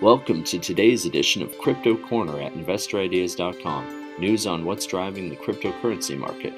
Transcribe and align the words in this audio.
Welcome 0.00 0.44
to 0.44 0.60
today's 0.60 1.06
edition 1.06 1.42
of 1.42 1.58
Crypto 1.58 1.96
Corner 1.96 2.40
at 2.40 2.54
InvestorIdeas.com, 2.54 4.14
news 4.20 4.46
on 4.46 4.64
what's 4.64 4.86
driving 4.86 5.28
the 5.28 5.34
cryptocurrency 5.34 6.16
market. 6.16 6.54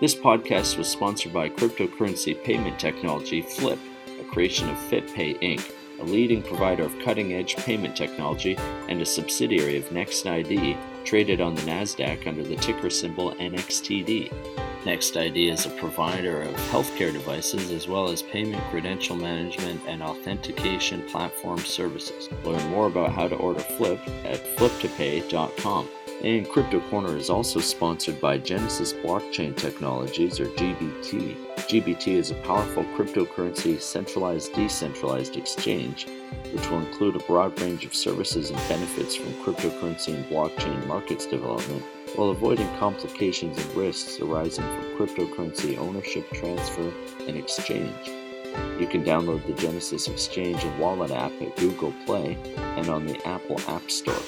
This 0.00 0.16
podcast 0.16 0.76
was 0.76 0.88
sponsored 0.88 1.32
by 1.32 1.50
cryptocurrency 1.50 2.42
payment 2.42 2.80
technology 2.80 3.42
Flip, 3.42 3.78
a 4.20 4.24
creation 4.24 4.68
of 4.68 4.76
FitPay 4.76 5.40
Inc., 5.40 5.72
a 6.00 6.04
leading 6.04 6.42
provider 6.42 6.82
of 6.82 6.98
cutting 6.98 7.34
edge 7.34 7.54
payment 7.58 7.94
technology 7.94 8.56
and 8.88 9.00
a 9.00 9.06
subsidiary 9.06 9.76
of 9.76 9.84
NextID, 9.90 10.76
traded 11.04 11.40
on 11.40 11.54
the 11.54 11.62
NASDAQ 11.62 12.26
under 12.26 12.42
the 12.42 12.56
ticker 12.56 12.90
symbol 12.90 13.30
NXTD. 13.36 14.32
NextID 14.84 15.52
is 15.52 15.66
a 15.66 15.70
provider 15.70 16.40
of 16.40 16.54
healthcare 16.70 17.12
devices 17.12 17.70
as 17.70 17.86
well 17.86 18.08
as 18.08 18.22
payment 18.22 18.62
credential 18.70 19.14
management 19.14 19.78
and 19.86 20.02
authentication 20.02 21.02
platform 21.02 21.58
services. 21.58 22.30
Learn 22.44 22.66
more 22.70 22.86
about 22.86 23.12
how 23.12 23.28
to 23.28 23.36
order 23.36 23.60
Flip 23.60 24.00
at 24.24 24.42
fliptopay.com. 24.56 25.86
And 26.24 26.48
Crypto 26.48 26.80
Corner 26.88 27.14
is 27.14 27.28
also 27.28 27.60
sponsored 27.60 28.22
by 28.22 28.38
Genesis 28.38 28.94
Blockchain 28.94 29.54
Technologies, 29.54 30.40
or 30.40 30.46
GBT. 30.46 31.36
GBT 31.56 32.14
is 32.14 32.30
a 32.30 32.34
powerful 32.36 32.84
cryptocurrency 32.96 33.78
centralized 33.78 34.54
decentralized 34.54 35.36
exchange, 35.36 36.06
which 36.52 36.70
will 36.70 36.80
include 36.80 37.16
a 37.16 37.24
broad 37.24 37.58
range 37.60 37.84
of 37.84 37.94
services 37.94 38.50
and 38.50 38.58
benefits 38.68 39.14
from 39.14 39.32
cryptocurrency 39.44 40.14
and 40.14 40.24
blockchain 40.26 40.86
markets 40.86 41.26
development, 41.26 41.84
while 42.20 42.28
avoiding 42.28 42.68
complications 42.76 43.56
and 43.56 43.74
risks 43.74 44.20
arising 44.20 44.62
from 44.62 44.84
cryptocurrency 44.98 45.78
ownership, 45.78 46.30
transfer, 46.34 46.92
and 47.26 47.34
exchange. 47.34 48.10
You 48.78 48.86
can 48.86 49.02
download 49.02 49.46
the 49.46 49.54
Genesis 49.54 50.06
Exchange 50.06 50.62
and 50.62 50.78
Wallet 50.78 51.12
app 51.12 51.32
at 51.40 51.56
Google 51.56 51.94
Play 52.04 52.36
and 52.76 52.90
on 52.90 53.06
the 53.06 53.26
Apple 53.26 53.58
App 53.68 53.90
Store. 53.90 54.20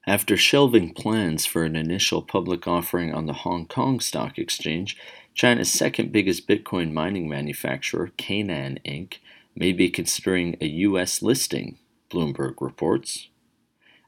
After 0.06 0.36
shelving 0.36 0.94
plans 0.94 1.46
for 1.46 1.64
an 1.64 1.78
initial 1.78 2.22
public 2.22 2.68
offering 2.68 3.14
on 3.14 3.28
the 3.28 3.34
Hong 3.34 3.66
Kong 3.66 4.02
Stock 4.02 4.38
Exchange, 4.38 4.98
China's 5.34 5.72
second 5.72 6.12
biggest 6.12 6.48
Bitcoin 6.48 6.94
mining 6.94 7.28
manufacturer, 7.28 8.12
Canaan 8.18 8.80
Inc., 8.86 9.16
may 9.56 9.72
be 9.72 9.90
considering 9.90 10.56
a 10.62 10.68
U.S. 10.68 11.22
listing, 11.22 11.78
Bloomberg 12.10 12.56
reports. 12.60 13.30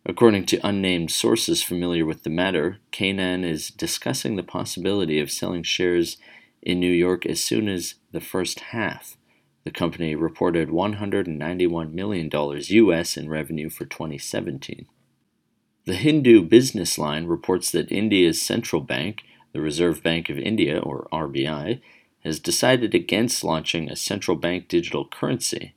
According 0.06 0.46
to 0.48 0.68
unnamed 0.68 1.10
sources 1.10 1.64
familiar 1.64 2.06
with 2.06 2.24
the 2.24 2.30
matter, 2.30 2.78
Canaan 2.92 3.44
is 3.44 3.72
discussing 3.72 4.36
the 4.36 4.44
possibility 4.44 5.20
of 5.20 5.32
selling 5.32 5.64
shares 5.64 6.18
in 6.62 6.80
New 6.80 6.92
York 6.92 7.26
as 7.26 7.44
soon 7.44 7.68
as 7.68 7.96
the 8.12 8.22
first 8.22 8.60
half. 8.60 9.18
The 9.64 9.72
company 9.72 10.14
reported 10.14 10.70
$191 10.70 11.92
million 11.92 12.30
US 12.32 13.18
in 13.18 13.30
revenue 13.30 13.70
for 13.70 13.86
2017. 13.86 14.86
The 15.86 15.96
Hindu 15.96 16.44
business 16.44 17.00
line 17.00 17.26
reports 17.26 17.72
that 17.72 17.92
India's 17.92 18.42
central 18.42 18.82
bank, 18.82 19.24
the 19.56 19.62
Reserve 19.62 20.04
Bank 20.04 20.30
of 20.30 20.38
India, 20.38 20.78
or 20.80 21.08
RBI, 21.14 21.80
has 22.26 22.42
decided 22.42 22.94
against 22.94 23.42
launching 23.42 23.90
a 23.90 23.96
central 23.96 24.36
bank 24.36 24.68
digital 24.68 25.08
currency. 25.08 25.74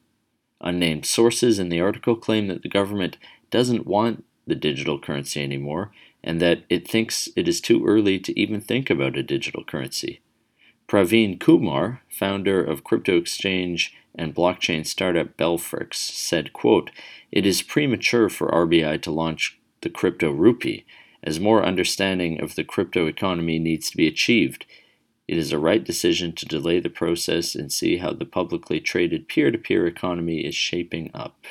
Unnamed 0.61 1.07
sources 1.07 1.61
in 1.61 1.69
the 1.69 1.81
article 1.81 2.17
claim 2.17 2.49
that 2.49 2.63
the 2.63 2.69
government 2.69 3.19
doesn't 3.53 3.87
want 3.87 4.25
the 4.49 4.57
digital 4.57 4.99
currency 4.99 5.45
anymore 5.45 5.93
and 6.25 6.43
that 6.43 6.65
it 6.69 6.89
thinks 6.89 7.29
it 7.37 7.47
is 7.47 7.61
too 7.61 7.87
early 7.87 8.19
to 8.19 8.39
even 8.39 8.61
think 8.61 8.91
about 8.91 9.17
a 9.17 9.23
digital 9.23 9.63
currency. 9.63 10.21
Praveen 10.89 11.39
Kumar, 11.39 12.03
founder 12.11 12.61
of 12.61 12.83
crypto 12.83 13.17
exchange 13.17 13.95
and 14.17 14.35
blockchain 14.35 14.85
startup 14.85 15.37
Belfrics, 15.37 15.99
said, 15.99 16.53
quote, 16.53 16.91
It 17.31 17.47
is 17.47 17.63
premature 17.63 18.29
for 18.29 18.51
RBI 18.51 19.01
to 19.03 19.13
launch 19.13 19.57
the 19.83 19.91
crypto 19.91 20.33
rupee, 20.33 20.85
as 21.23 21.41
more 21.41 21.65
understanding 21.65 22.41
of 22.41 22.55
the 22.55 22.65
crypto 22.65 23.07
economy 23.07 23.59
needs 23.59 23.91
to 23.91 23.97
be 23.97 24.07
achieved. 24.07 24.67
It 25.27 25.37
is 25.37 25.53
a 25.53 25.59
right 25.59 25.85
decision 25.85 26.33
to 26.35 26.47
delay 26.47 26.81
the 26.81 26.89
process 26.89 27.55
and 27.55 27.73
see 27.73 27.99
how 27.99 28.13
the 28.13 28.25
publicly 28.25 28.81
traded 28.81 29.29
peer 29.29 29.51
to 29.51 29.59
peer 29.59 29.87
economy 29.87 30.39
is 30.39 30.55
shaping 30.55 31.11
up. 31.13 31.45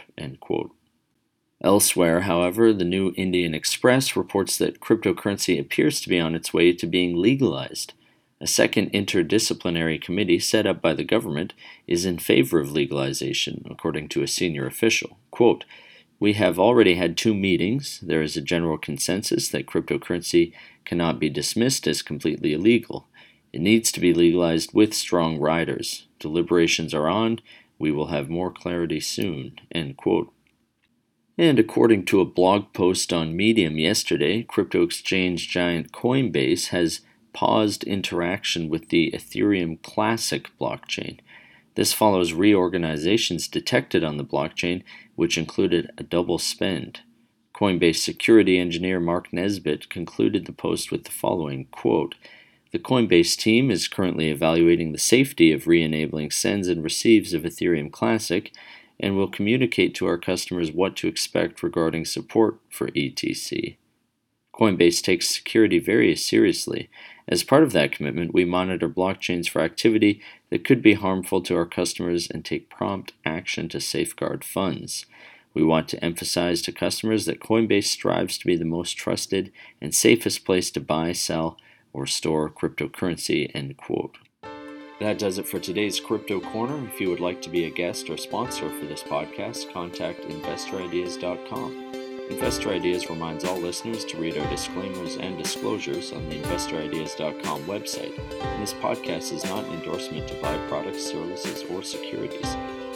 Elsewhere, 1.64 2.22
however, 2.22 2.72
the 2.72 2.86
New 2.86 3.14
Indian 3.18 3.54
Express 3.54 4.16
reports 4.16 4.58
that 4.58 4.80
cryptocurrency 4.80 5.60
appears 5.60 6.02
to 6.02 6.10
be 6.10 6.20
on 6.20 6.36
its 6.36 6.54
way 6.54 6.72
to 6.74 6.86
being 6.86 7.16
legalized. 7.16 7.94
A 8.40 8.46
second 8.46 8.92
interdisciplinary 8.94 10.00
committee 10.00 10.38
set 10.38 10.68
up 10.68 10.82
by 10.82 10.94
the 10.94 11.04
government 11.04 11.54
is 11.88 12.06
in 12.06 12.20
favor 12.20 12.60
of 12.60 12.72
legalization, 12.72 13.66
according 13.70 14.10
to 14.10 14.22
a 14.22 14.28
senior 14.28 14.68
official. 14.68 15.18
Quote, 15.32 15.66
we 16.20 16.34
have 16.34 16.58
already 16.58 16.96
had 16.96 17.16
two 17.16 17.34
meetings. 17.34 18.00
There 18.02 18.22
is 18.22 18.36
a 18.36 18.42
general 18.42 18.78
consensus 18.78 19.50
that 19.50 19.68
cryptocurrency 19.68 20.54
cannot 20.86 21.20
be 21.20 21.30
dismissed 21.30 21.88
as 21.88 22.02
completely 22.02 22.54
illegal. 22.54 23.08
It 23.54 23.62
needs 23.62 23.92
to 23.92 24.00
be 24.00 24.14
legalized 24.14 24.74
with 24.74 24.94
strong 24.94 25.40
riders. 25.40 26.08
Deliberations 26.20 26.94
are 26.94 27.08
on. 27.08 27.40
We 27.80 27.92
will 27.92 28.08
have 28.08 28.30
more 28.30 28.52
clarity 28.52 29.00
soon. 29.00 29.60
And 29.72 31.60
according 31.60 32.06
to 32.06 32.22
a 32.22 32.26
blog 32.26 32.74
post 32.74 33.14
on 33.14 33.38
Medium 33.38 33.78
yesterday, 33.78 34.42
crypto 34.42 34.82
exchange 34.82 35.50
giant 35.50 35.92
Coinbase 35.92 36.70
has 36.70 37.02
paused 37.32 37.84
interaction 37.84 38.70
with 38.70 38.90
the 38.90 39.12
Ethereum 39.12 39.80
Classic 39.84 40.50
blockchain. 40.60 41.20
This 41.78 41.94
follows 41.94 42.34
reorganizations 42.34 43.48
detected 43.48 44.04
on 44.04 44.18
the 44.18 44.26
blockchain, 44.26 44.82
which 45.16 45.38
included 45.38 45.92
a 45.96 46.02
double 46.02 46.40
spend. 46.40 47.02
Coinbase 47.54 47.98
security 47.98 48.58
engineer 48.58 49.00
Mark 49.00 49.32
Nesbitt 49.32 49.88
concluded 49.88 50.48
the 50.48 50.52
post 50.52 50.92
with 50.92 51.04
the 51.04 51.12
following 51.12 51.66
quote, 51.66 52.16
The 52.72 52.80
Coinbase 52.80 53.38
team 53.38 53.70
is 53.70 53.88
currently 53.88 54.32
evaluating 54.32 54.92
the 54.92 54.98
safety 54.98 55.52
of 55.52 55.68
re 55.68 55.84
enabling 55.84 56.32
sends 56.32 56.68
and 56.68 56.84
receives 56.84 57.36
of 57.36 57.44
Ethereum 57.44 57.92
Classic 57.92 58.52
and 59.00 59.16
will 59.16 59.30
communicate 59.30 59.94
to 59.96 60.08
our 60.08 60.18
customers 60.18 60.72
what 60.72 60.96
to 60.96 61.08
expect 61.08 61.62
regarding 61.62 62.06
support 62.06 62.58
for 62.72 62.88
ETC. 62.88 63.78
Coinbase 64.52 65.04
takes 65.04 65.30
security 65.30 65.78
very 65.78 66.16
seriously. 66.16 66.90
As 67.30 67.44
part 67.44 67.64
of 67.64 67.74
that 67.74 67.92
commitment, 67.92 68.34
we 68.34 68.46
monitor 68.46 68.88
blockchains 68.88 69.50
for 69.50 69.62
activity 69.62 70.22
that 70.50 70.64
could 70.64 70.82
be 70.82 70.94
harmful 70.94 71.42
to 71.42 71.56
our 71.56 71.66
customers 71.66 72.30
and 72.30 72.46
take 72.46 72.70
prompt 72.70 73.14
action 73.26 73.68
to 73.70 73.82
safeguard 73.82 74.46
funds. 74.46 75.06
We 75.54 75.64
want 75.64 75.90
to 75.90 76.04
emphasize 76.04 76.62
to 76.64 76.72
customers 76.72 77.26
that 77.26 77.40
Coinbase 77.40 77.86
strives 77.86 78.38
to 78.38 78.46
be 78.46 78.56
the 78.56 78.64
most 78.64 78.94
trusted 78.94 79.52
and 79.82 79.94
safest 79.94 80.46
place 80.46 80.72
to 80.72 80.80
buy, 80.80 81.12
sell, 81.12 81.58
or 81.92 82.06
store 82.06 82.50
cryptocurrency. 82.50 83.52
End 83.54 83.76
quote. 83.76 84.18
That 85.00 85.20
does 85.20 85.38
it 85.38 85.48
for 85.48 85.60
today's 85.60 86.00
Crypto 86.00 86.40
Corner. 86.40 86.88
If 86.88 87.02
you 87.02 87.10
would 87.10 87.20
like 87.20 87.42
to 87.44 87.50
be 87.50 87.66
a 87.66 87.70
guest 87.70 88.10
or 88.10 88.18
sponsor 88.18 88.70
for 88.70 88.86
this 88.86 89.04
podcast, 89.04 89.72
contact 89.72 90.22
investorideas.com. 90.22 91.87
Investor 92.30 92.70
Ideas 92.72 93.10
reminds 93.10 93.46
all 93.46 93.58
listeners 93.58 94.04
to 94.06 94.18
read 94.18 94.38
our 94.38 94.50
disclaimers 94.50 95.18
and 95.18 95.38
disclosures 95.38 96.12
on 96.12 96.28
the 96.30 96.40
InvestorIdeas.com 96.40 97.64
website, 97.64 98.18
and 98.42 98.62
this 98.62 98.74
podcast 98.74 99.32
is 99.32 99.46
not 99.46 99.66
an 99.66 99.74
endorsement 99.74 100.28
to 100.28 100.36
buy 100.42 100.58
products, 100.68 101.04
services, 101.04 101.64
or 101.70 101.84
securities. 101.84 102.56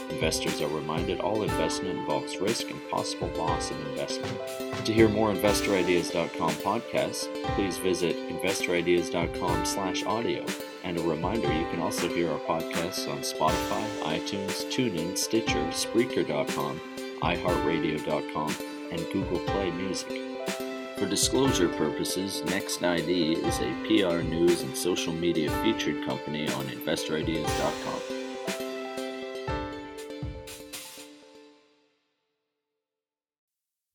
Investors 0.09 0.61
are 0.61 0.67
reminded 0.67 1.21
all 1.21 1.43
investment 1.43 1.97
involves 1.97 2.37
risk 2.37 2.69
and 2.69 2.89
possible 2.89 3.29
loss 3.37 3.71
in 3.71 3.77
investment. 3.87 4.37
To 4.85 4.93
hear 4.93 5.07
more 5.07 5.33
InvestorIdeas.com 5.33 6.51
podcasts, 6.55 7.33
please 7.55 7.77
visit 7.77 8.17
InvestorIdeas.com 8.29 9.65
slash 9.65 10.03
audio. 10.05 10.45
And 10.83 10.97
a 10.97 11.03
reminder, 11.03 11.51
you 11.53 11.65
can 11.69 11.79
also 11.79 12.09
hear 12.09 12.29
our 12.31 12.39
podcasts 12.39 13.07
on 13.07 13.19
Spotify, 13.19 13.87
iTunes, 14.01 14.65
TuneIn, 14.65 15.17
Stitcher, 15.17 15.63
Spreaker.com, 15.67 16.81
iHeartRadio.com, 17.21 18.55
and 18.91 19.05
Google 19.11 19.39
Play 19.39 19.71
Music. 19.71 20.21
For 20.97 21.07
disclosure 21.07 21.69
purposes, 21.69 22.43
Next 22.45 22.83
ID 22.83 23.33
is 23.33 23.59
a 23.59 23.73
PR 23.87 24.21
news 24.21 24.61
and 24.61 24.77
social 24.77 25.13
media 25.13 25.49
featured 25.63 26.05
company 26.05 26.47
on 26.53 26.65
InvestorIdeas.com. 26.65 28.20